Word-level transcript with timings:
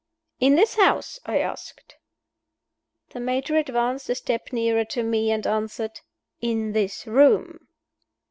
"In 0.39 0.55
this 0.55 0.77
house?" 0.77 1.19
I 1.27 1.37
asked. 1.37 1.95
The 3.11 3.19
Major 3.19 3.55
advanced 3.57 4.09
a 4.09 4.15
step 4.15 4.51
nearer 4.51 4.83
to 4.85 5.03
me, 5.03 5.29
and 5.29 5.45
answered 5.45 5.99
"In 6.41 6.71
this 6.71 7.05
room." 7.05 7.67